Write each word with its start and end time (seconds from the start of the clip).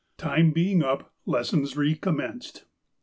—Time 0.27 0.49
being 0.49 0.81
up, 0.81 1.13
lessons 1.27 1.77
recommenced. 1.77 2.65